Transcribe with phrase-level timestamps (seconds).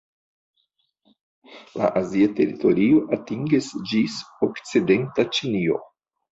[1.81, 4.19] La azia teritorio atingas ĝis
[4.51, 5.83] okcidenta Ĉinio.